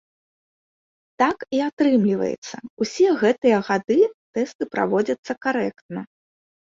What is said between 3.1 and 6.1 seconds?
гэтыя гады тэсты праводзяцца карэктна.